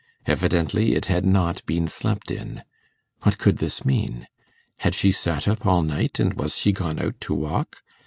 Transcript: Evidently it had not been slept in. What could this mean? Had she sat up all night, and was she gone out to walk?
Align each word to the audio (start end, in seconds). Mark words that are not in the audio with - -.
Evidently 0.25 0.95
it 0.95 1.05
had 1.05 1.23
not 1.25 1.63
been 1.67 1.87
slept 1.87 2.31
in. 2.31 2.63
What 3.21 3.37
could 3.37 3.57
this 3.59 3.85
mean? 3.85 4.25
Had 4.77 4.95
she 4.95 5.11
sat 5.11 5.47
up 5.47 5.63
all 5.63 5.83
night, 5.83 6.19
and 6.19 6.33
was 6.33 6.57
she 6.57 6.71
gone 6.71 6.97
out 6.97 7.21
to 7.21 7.35
walk? 7.35 7.83